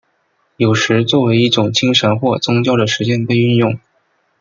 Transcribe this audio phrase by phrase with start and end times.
[0.57, 3.77] 有时作为一种精神或宗教的实践被运用。